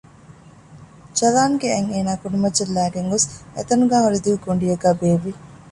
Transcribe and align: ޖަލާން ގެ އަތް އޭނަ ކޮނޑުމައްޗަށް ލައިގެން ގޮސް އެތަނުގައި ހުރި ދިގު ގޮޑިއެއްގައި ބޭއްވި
ޖަލާން 1.17 1.55
ގެ 1.61 1.67
އަތް 1.73 1.89
އޭނަ 1.91 2.13
ކޮނޑުމައްޗަށް 2.21 2.73
ލައިގެން 2.75 3.09
ގޮސް 3.11 3.27
އެތަނުގައި 3.55 4.03
ހުރި 4.05 4.19
ދިގު 4.23 4.39
ގޮޑިއެއްގައި 4.45 4.97
ބޭއްވި 4.99 5.31